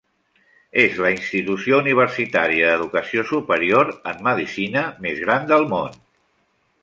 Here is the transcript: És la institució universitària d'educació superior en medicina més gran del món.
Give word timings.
És 0.83 0.95
la 1.05 1.11
institució 1.15 1.81
universitària 1.81 2.71
d'educació 2.71 3.27
superior 3.33 3.93
en 4.13 4.25
medicina 4.29 4.85
més 5.07 5.21
gran 5.27 5.49
del 5.55 5.69
món. 5.75 6.01